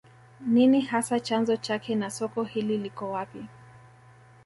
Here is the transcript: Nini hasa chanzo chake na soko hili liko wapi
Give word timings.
Nini 0.39 0.81
hasa 0.81 1.19
chanzo 1.19 1.57
chake 1.57 1.95
na 1.95 2.09
soko 2.11 2.43
hili 2.43 2.77
liko 2.77 3.11
wapi 3.11 3.45